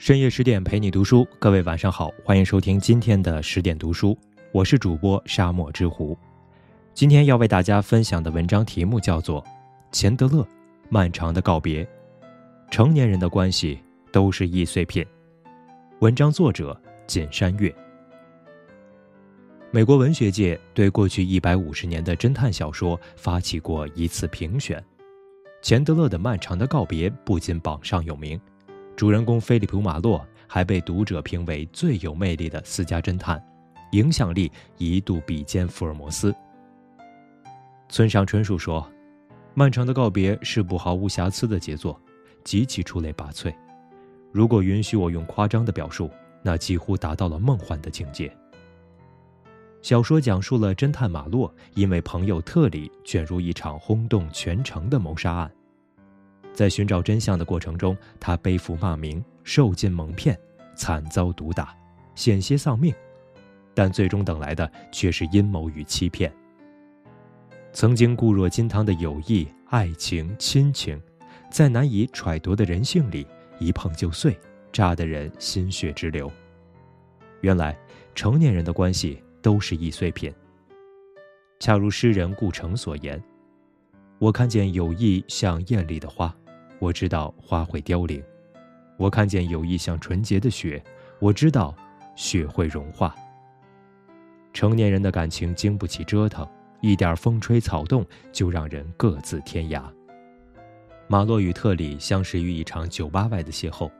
[0.00, 4.16] 深夜十点陪你读书，各位晚上好，欢迎收听今天的十点读书，
[4.50, 6.16] 我是主播沙漠之狐。
[6.94, 9.42] 今天要为大家分享的文章题目叫做
[9.92, 10.42] 《钱德勒：
[10.88, 11.84] 漫长的告别》，
[12.70, 13.78] 成年人的关系
[14.10, 15.04] 都是易碎品。
[15.98, 16.74] 文章作者
[17.06, 17.70] 锦山月。
[19.70, 24.82] 美国文学界对过去一百五十年的侦探小说发起过一次评选，
[25.60, 28.40] 钱德勒的《漫长的告别》不仅榜上有名。
[28.96, 33.42] 主人公菲利普·马洛还被读者评为最有魅力的私家侦探，
[33.92, 36.34] 影响力一度比肩福尔摩斯。
[37.88, 38.86] 村上春树说
[39.54, 42.00] ：“漫长的告别是部毫无瑕疵的杰作，
[42.44, 43.54] 极其出类拔萃。
[44.32, 46.10] 如果允许我用夸张的表述，
[46.42, 48.30] 那几乎达到了梦幻的境界。”
[49.82, 55.50] 小说讲述了侦探马洛因为朋友特里卷入一场轰动全城的谋杀案。
[56.52, 60.38] 在寻找真相的过程中，他背负骂名，受尽蒙骗，
[60.74, 61.74] 惨遭毒打，
[62.14, 62.94] 险些丧命，
[63.74, 66.30] 但最终等来的却是阴谋与欺骗。
[67.72, 71.00] 曾经固若金汤的友谊、爱情、亲情，
[71.50, 73.26] 在难以揣度的人性里
[73.58, 74.38] 一碰就碎，
[74.72, 76.30] 扎得人心血直流。
[77.42, 77.78] 原来，
[78.14, 80.34] 成年人的关系都是易碎品。
[81.60, 83.22] 恰如诗人顾城所言
[84.18, 86.34] ：“我看见友谊像艳丽的花。”
[86.80, 88.22] 我知道花会凋零，
[88.96, 90.82] 我看见友谊像纯洁的雪，
[91.18, 91.76] 我知道
[92.16, 93.14] 雪会融化。
[94.54, 96.48] 成年人的感情经不起折腾，
[96.80, 99.82] 一点风吹草动就让人各自天涯。
[101.06, 103.90] 马洛与特里相识于一场酒吧外的邂逅，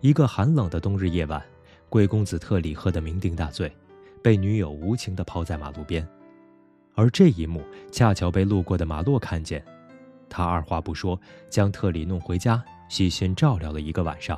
[0.00, 1.44] 一个寒冷的冬日夜晚，
[1.90, 3.70] 贵公子特里喝得酩酊大醉，
[4.22, 6.08] 被女友无情地抛在马路边，
[6.94, 9.62] 而这一幕恰巧被路过的马洛看见。
[10.34, 11.16] 他二话不说，
[11.48, 14.36] 将特里弄回家，细心照料了一个晚上。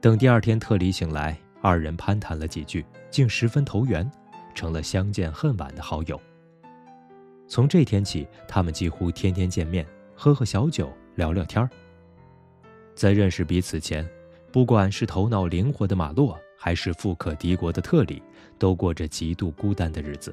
[0.00, 4.08] 等第二天特里醒来，二人攀谈了几句，竟十分投缘，
[4.54, 6.20] 成了相见恨晚的好友。
[7.48, 9.84] 从这天起，他们几乎天天见面，
[10.14, 11.68] 喝喝小酒，聊聊天儿。
[12.94, 14.08] 在认识彼此前，
[14.52, 18.22] 不管是头脑灵活的马洛，还是富可敌国的特里，
[18.60, 20.32] 都过着极度孤单的日子。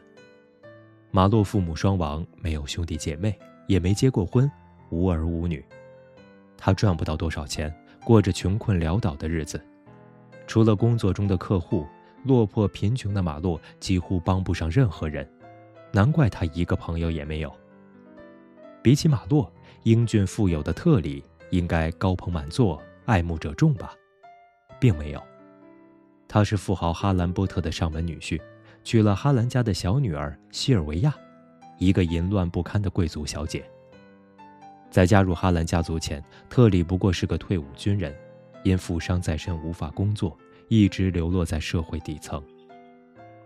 [1.10, 3.36] 马洛父母双亡，没有兄弟姐妹。
[3.70, 4.52] 也没结过婚，
[4.90, 5.64] 无儿无女，
[6.58, 7.72] 他赚不到多少钱，
[8.04, 9.64] 过着穷困潦倒的日子。
[10.48, 11.86] 除了工作中的客户，
[12.24, 15.30] 落魄贫穷的马洛几乎帮不上任何人，
[15.92, 17.56] 难怪他一个朋友也没有。
[18.82, 19.50] 比起马洛，
[19.84, 23.94] 英俊富有的特里应该高朋满座，爱慕者众吧？
[24.80, 25.22] 并没有，
[26.28, 28.42] 他是富豪哈兰波特的上门女婿，
[28.84, 31.14] 娶了哈兰家的小女儿西尔维亚。
[31.80, 33.64] 一个淫乱不堪的贵族小姐。
[34.92, 38.16] 在加入哈兰家族前，特里不过是个退伍军人，
[38.64, 42.44] 因负伤在身无法工作，一直流落在社会底层。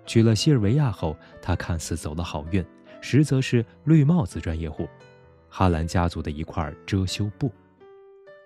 [0.05, 2.65] 娶了西尔维亚后，他看似走了好运，
[2.99, 4.87] 实则是绿帽子专业户，
[5.49, 7.51] 哈兰家族的一块遮羞布。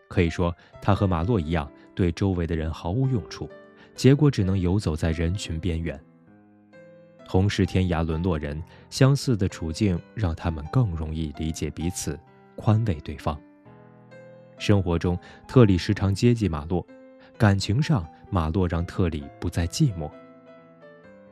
[0.08, 3.50] 可以说，他和马洛一样，对周围的人毫无用处，
[3.96, 6.00] 结果只能游走在人群边缘。
[7.28, 12.18] 同是天涯沦落人，相似的处境让他们更容易理解彼此，
[12.56, 13.38] 宽慰对方。
[14.58, 16.82] 生活中，特里时常接济马洛；
[17.38, 20.10] 感情上，马洛让特里不再寂寞。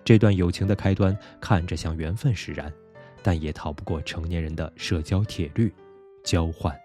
[0.03, 2.72] 这段友情的开端看着像缘分使然，
[3.23, 5.73] 但也逃不过成年人的社交铁律：
[6.25, 6.78] 交换。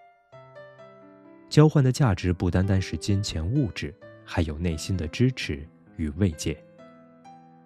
[1.49, 5.67] 交换的价值不单单是金钱物质，还有内心的支持
[5.97, 6.57] 与慰藉。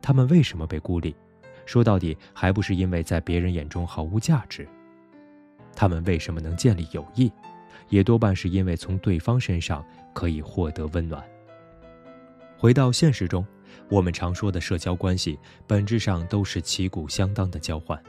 [0.01, 1.15] 他们为什么被孤立？
[1.65, 4.67] 说到底，还不是因为在别人眼中毫无价值。
[5.75, 7.31] 他们为什么能建立友谊，
[7.89, 11.23] 也多半是因为从对方身上可以获得温暖。
[12.57, 13.45] 回到现实中，
[13.89, 15.37] 我们常说的社交关系，
[15.67, 18.01] 本质上都是旗鼓相当的交换。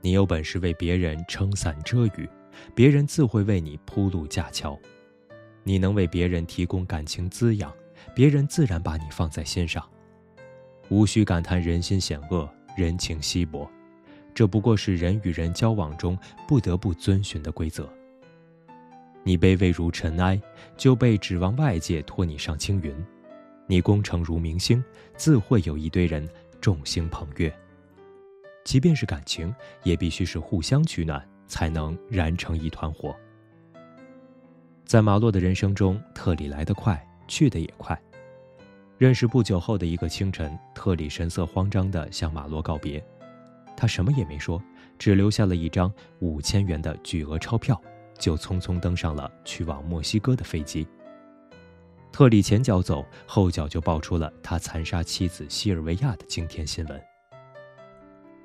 [0.00, 2.26] 你有本事为别人撑伞遮雨，
[2.74, 4.74] 别人自会为你铺路架桥；
[5.62, 7.70] 你能为别人提供感情滋养，
[8.14, 9.86] 别人自然把你放在心上。
[10.88, 12.50] 无需感叹人心险恶。
[12.76, 13.68] 人情稀薄，
[14.34, 17.88] 这不过是人与人交往中不得不遵循的规则。
[19.22, 20.40] 你卑微如尘埃，
[20.76, 22.94] 就被指望外界托你上青云；
[23.66, 24.82] 你功成如明星，
[25.14, 26.26] 自会有一堆人
[26.60, 27.54] 众星捧月。
[28.64, 33.14] 即便是感情，也必须是互相取暖，才能燃成一团火。
[34.86, 38.00] 在马洛的人生中，特里来得快，去得也快。
[39.00, 43.02] 认识不久后的一个清晨，特里神色慌张地向马洛告别。
[43.74, 44.62] 他什么也没说，
[44.98, 47.80] 只留下了一张五千元的巨额钞票，
[48.18, 50.86] 就匆匆登上了去往墨西哥的飞机。
[52.12, 57.00] 特里前脚走，后脚就爆出了他残杀妻子西尔维亚的惊天新闻。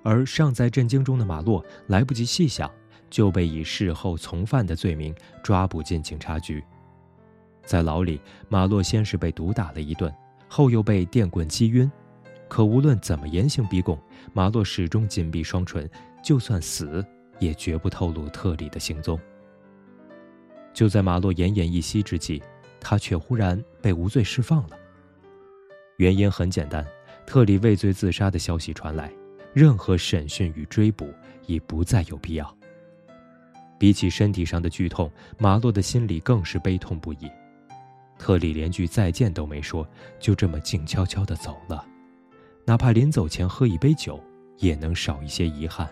[0.06, 2.72] 而尚在震惊中的马洛来不及细想，
[3.10, 5.14] 就被以事后从犯的罪名
[5.44, 6.64] 抓捕进警察局。
[7.66, 10.10] 在牢里，马洛先是被毒打了一顿，
[10.48, 11.92] 后又被电棍击晕。
[12.48, 14.00] 可无论怎么严刑逼供，
[14.34, 15.90] 马洛始终紧闭双唇，
[16.24, 17.04] 就算死
[17.40, 19.20] 也绝不透露特里的行踪。
[20.74, 22.42] 就在马洛奄奄一息之际，
[22.80, 24.78] 他却忽然被无罪释放了。
[25.98, 26.86] 原因很简单，
[27.26, 29.12] 特里畏罪自杀的消息传来。
[29.54, 31.14] 任何审讯与追捕
[31.48, 32.58] 已不再有必要。
[33.80, 37.32] 比起身体上的剧痛，马洛的心里更是悲痛不已。
[38.18, 39.88] 特里连句再见都没说，
[40.20, 41.86] 就这么静悄悄地走了。
[42.66, 44.20] 哪怕临走前喝一杯酒，
[44.58, 45.90] 也能少一些遗憾。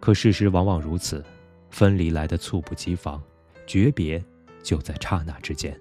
[0.00, 1.24] 可事实往往如此，
[1.70, 3.22] 分离来的猝不及防，
[3.66, 4.22] 诀别
[4.62, 5.78] 就在刹那之间。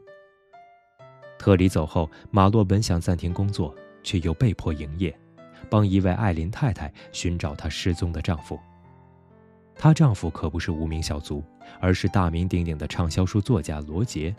[1.40, 3.74] 特里走后，马洛本想暂停工作，
[4.04, 5.18] 却又被迫营业。
[5.70, 8.60] 帮一位艾琳太太寻找她失踪的丈夫。
[9.74, 11.42] 她丈夫可不是无名小卒，
[11.80, 14.36] 而是大名鼎鼎的畅销书作家罗杰。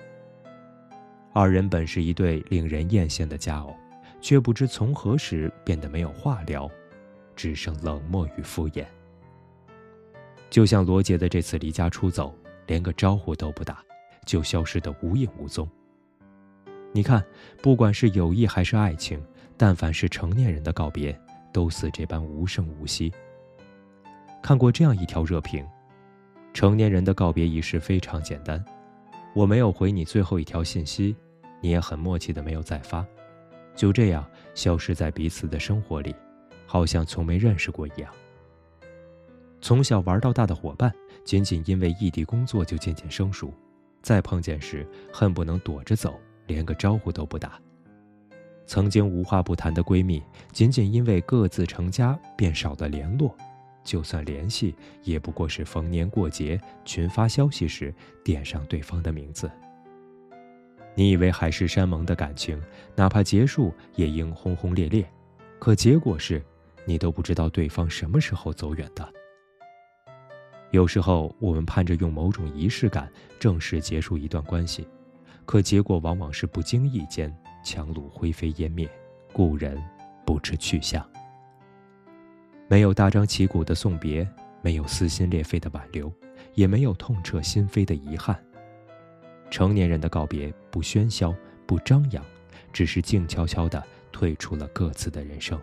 [1.32, 3.74] 二人本是一对令人艳羡的佳偶，
[4.20, 6.70] 却不知从何时变得没有话聊，
[7.34, 8.84] 只剩冷漠与敷衍。
[10.50, 12.34] 就像罗杰的这次离家出走，
[12.66, 13.82] 连个招呼都不打，
[14.26, 15.68] 就消失得无影无踪。
[16.92, 17.24] 你看，
[17.62, 19.22] 不管是友谊还是爱情。
[19.54, 21.16] 但凡是成年人的告别，
[21.52, 23.12] 都似这般无声无息。
[24.42, 25.64] 看过这样一条热评：
[26.52, 28.64] 成年人的告别仪式非常简单，
[29.34, 31.16] 我没有回你最后一条信息，
[31.60, 33.06] 你也很默契的没有再发，
[33.74, 36.14] 就这样消失在彼此的生活里，
[36.66, 38.12] 好像从没认识过一样。
[39.60, 40.92] 从小玩到大的伙伴，
[41.24, 43.54] 仅仅因为异地工作就渐渐生疏，
[44.02, 47.60] 再碰见时恨不能躲着走，连个招呼都不打。
[48.66, 53.36] 曾经无话不谈的闺蜜，仅仅因为各自成家便少了联络，
[53.84, 57.94] 就算联系，也不过是逢年过节群发消息时
[58.24, 59.50] 点上对方的名字。
[60.94, 62.60] 你以为海誓山盟的感情，
[62.94, 65.08] 哪怕结束也应轰轰烈烈，
[65.58, 66.42] 可结果是，
[66.84, 69.08] 你都不知道对方什么时候走远的。
[70.70, 74.86] 有时候我们盼着用某种仪式感正式结束一段关系，
[75.44, 77.34] 可结果往往是不经意间。
[77.64, 78.90] 樯橹灰飞烟灭，
[79.32, 79.80] 故人
[80.26, 81.08] 不知去向。
[82.68, 84.26] 没有大张旗鼓的送别，
[84.62, 86.10] 没有撕心裂肺的挽留，
[86.54, 88.38] 也没有痛彻心扉的遗憾。
[89.50, 91.34] 成年人的告别，不喧嚣，
[91.66, 92.24] 不张扬，
[92.72, 95.60] 只是静悄悄地退出了各自的人生。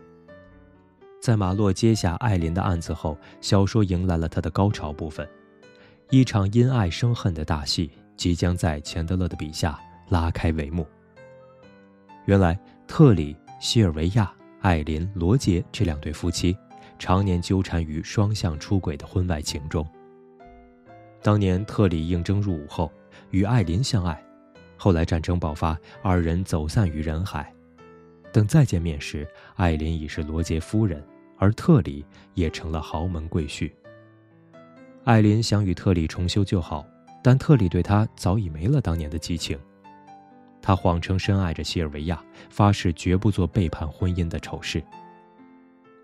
[1.20, 5.28] 在马洛接下艾琳的案子后，小说迎来了它的高潮部分，
[6.12, 9.80] 一场因爱生恨的大戏即将在钱德勒的笔下
[10.10, 10.88] 拉开帷幕。
[12.26, 12.58] 原来，
[12.88, 14.32] 特里、西尔维亚、
[14.62, 16.56] 艾琳、罗杰这两对夫妻，
[17.00, 19.88] 常年纠缠于双向出轨的婚外情中。
[21.24, 22.92] 当年，特里应征入伍后，
[23.32, 24.22] 与艾琳相爱，
[24.78, 27.52] 后来战争爆发，二人走散于人海。
[28.32, 31.04] 等再见面时，艾琳已是罗杰夫人，
[31.38, 32.06] 而特里
[32.36, 33.72] 也成了豪门贵婿。
[35.06, 36.86] 艾琳想与特里重修旧好，
[37.24, 39.58] 但特里对她早已没了当年的激情。
[40.62, 44.84] 她谎称深爱着西尔维亚，发誓绝不做背叛婚姻的丑事。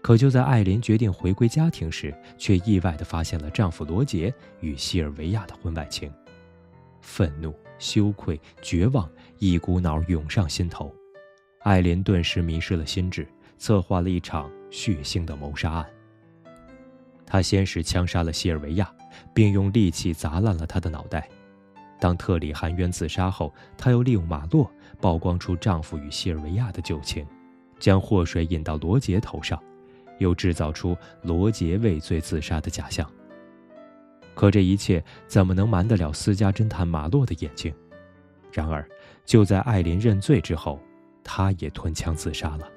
[0.05, 6.13] 可就在艾琳决定回归家庭时，却意外地发现了丈夫罗杰与西尔维亚的婚外情。
[7.01, 9.09] 愤怒、羞愧、绝望
[9.39, 10.93] 一股脑涌上心头，
[11.63, 15.85] 艾琳顿时迷失了心智，策划了一场血腥的谋杀案。
[17.25, 18.93] 她先是枪杀了西尔维亚，
[19.33, 21.27] 并用利器砸烂了他的脑袋。
[22.00, 24.71] 当特里含冤自杀后，她又利用马洛
[25.01, 27.25] 曝光出丈夫与西尔维亚的旧情，
[27.79, 29.59] 将祸水引到罗杰头上，
[30.19, 33.10] 又制造出罗杰畏罪自杀的假象。
[34.34, 37.74] 可这一切怎么能瞒得了私家侦探马洛的眼睛？
[38.51, 38.88] 然而，
[39.25, 40.79] 就在艾琳认罪之后，
[41.24, 42.69] 他也吞枪自杀了。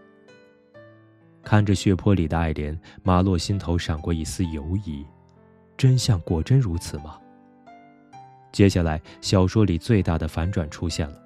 [1.42, 5.04] 看着血泊里的艾莲，马洛心头闪过一丝犹疑：
[5.76, 7.18] 真相果真如此吗？
[8.52, 11.20] 接下来，小说里最大的反转出现了：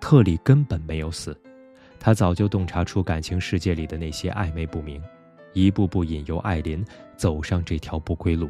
[0.00, 1.36] 特里根本没有死，
[1.98, 5.02] 他早就洞察出感情世界里的那些暧昧不明，
[5.52, 6.84] 一步步引诱艾琳
[7.16, 8.48] 走上这条不归路。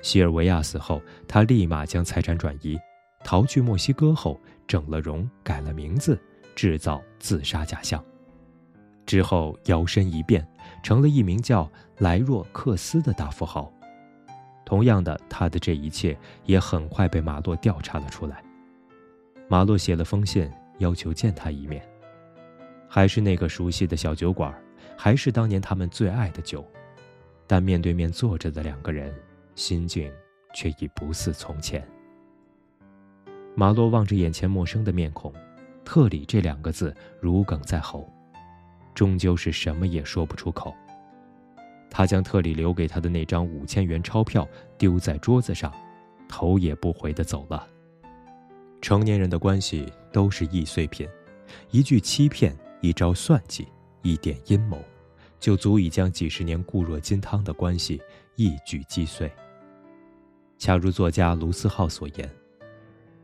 [0.00, 2.78] 西尔维亚死后，他立马将财产转移，
[3.22, 6.18] 逃去墨西哥后整了容，改了名字，
[6.54, 8.04] 制造自杀假象，
[9.06, 10.46] 之后摇身一变，
[10.82, 13.72] 成了一名叫莱若克斯的大富豪。
[14.64, 18.42] 同样的，他的这一切也很快被马洛调查了出来。
[19.48, 21.86] 马洛写了封信，要求见他一面。
[22.88, 24.54] 还是那个熟悉的小酒馆，
[24.96, 26.64] 还是当年他们最爱的酒，
[27.46, 29.14] 但面对面坐着的两个人，
[29.54, 30.12] 心境
[30.54, 31.86] 却已不似从前。
[33.54, 35.32] 马洛望着眼前陌生的面孔，
[35.84, 38.10] 特里这两个字如鲠在喉，
[38.94, 40.74] 终究是什么也说不出口。
[41.90, 45.70] 他将特里留给他的那张五千元钞票丢在桌子上，
[46.26, 47.68] 头也不回地走了。
[48.80, 51.06] 成年人的关系都是易碎品，
[51.70, 53.68] 一句欺骗，一招算计，
[54.02, 54.82] 一点阴谋，
[55.40, 58.00] 就足以将几十年固若金汤的关系
[58.36, 59.30] 一举击碎。
[60.58, 62.30] 恰如作家卢思浩所言：“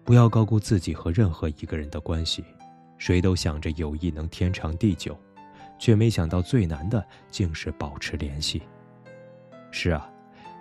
[0.02, 2.44] 不要高估自己和任何一个人的关系，
[2.96, 5.16] 谁都想着友谊能天长地久，
[5.78, 8.62] 却没想到最难的竟是保持联系。”
[9.70, 10.10] 是啊，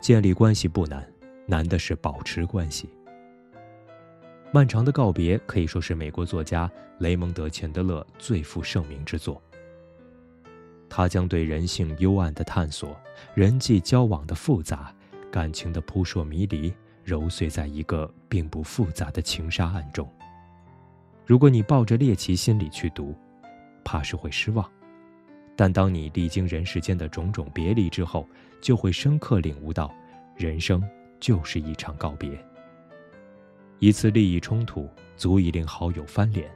[0.02, 1.08] 建立关系不难，
[1.48, 2.90] 难的是保持关系。
[4.52, 6.70] 漫长的告别可以说是美国作家
[7.00, 9.42] 雷蒙德·钱德勒最负盛名之作。
[10.90, 13.00] 他将对人性幽暗的探索、
[13.34, 14.94] 人际交往的复杂、
[15.32, 20.10] 感情的扑朔迷离，揉碎在一个并不复杂的情杀案中。
[21.26, 23.14] 如果你抱着猎奇心理去读，
[23.84, 24.66] 怕是会失望；
[25.56, 28.28] 但当你历经人世间的种种别离之后，
[28.62, 29.94] 就会深刻领悟到，
[30.38, 30.82] 人生
[31.20, 32.32] 就是一场告别。
[33.80, 36.50] 一次利益冲突足以令好友翻脸，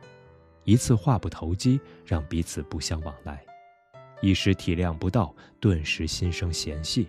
[0.64, 3.44] 一次话不投机让彼此不相往来，
[4.22, 7.08] 一时体谅不到，顿时心生嫌隙。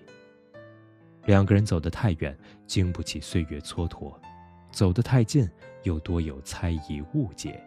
[1.26, 4.12] 两个人走得太远，经不起岁月蹉跎；
[4.73, 5.49] 走得太近，
[5.85, 7.62] 又多有猜疑误解。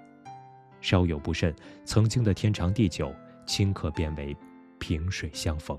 [0.82, 3.14] 稍有不慎，曾经的天长地久，
[3.48, 4.36] 顷刻变为
[4.78, 5.78] 萍水相逢。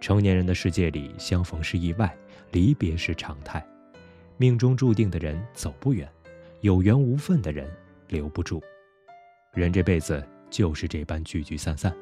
[0.00, 2.16] 成年人的世界里，相逢是意外，
[2.52, 3.64] 离别是常态。
[4.36, 6.08] 命中注定的人走不远，
[6.60, 7.70] 有缘无分的人
[8.08, 8.62] 留不住。
[9.52, 11.94] 人这辈子就是这般聚聚散散，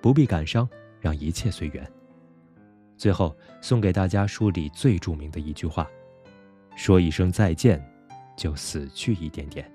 [0.00, 0.68] 不必感伤，
[1.00, 1.90] 让一切随缘。
[2.96, 5.88] 最后送给大家书里最著名的一句话：
[6.76, 7.82] 说一声再见，
[8.36, 9.70] 就死去一点点。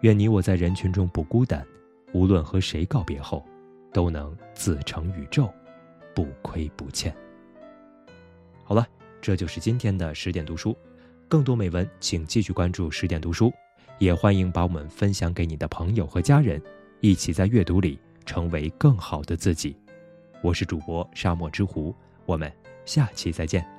[0.00, 1.66] 愿你我在人群中不孤单，
[2.12, 3.44] 无论和谁告别后，
[3.92, 5.52] 都能自成宇宙，
[6.14, 7.14] 不亏不欠。
[8.62, 8.86] 好了。
[9.24, 10.76] 这就是今天的十点读书，
[11.30, 13.50] 更多美文请继续关注十点读书，
[13.98, 16.60] 也欢迎把我们分享给你的朋友和家人，
[17.00, 19.76] 一起在阅读里成为更好的自己。
[20.42, 21.94] 我是主播沙漠之狐，
[22.26, 22.52] 我们
[22.84, 23.73] 下期再见。